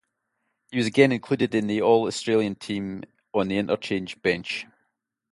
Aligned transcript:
He 0.71 0.77
was 0.79 0.87
again 0.87 1.11
included 1.11 1.53
in 1.53 1.67
the 1.67 1.83
All 1.83 2.07
Australian 2.07 2.55
Team 2.55 3.03
on 3.35 3.49
the 3.49 3.59
interchange 3.59 4.19
bench. 4.23 4.65